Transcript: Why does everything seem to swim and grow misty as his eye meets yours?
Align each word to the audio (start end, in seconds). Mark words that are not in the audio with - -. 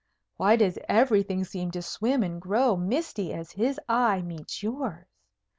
Why 0.37 0.55
does 0.55 0.79
everything 0.89 1.43
seem 1.43 1.69
to 1.73 1.83
swim 1.83 2.23
and 2.23 2.41
grow 2.41 2.75
misty 2.75 3.31
as 3.35 3.51
his 3.51 3.79
eye 3.87 4.23
meets 4.23 4.63
yours? 4.63 5.05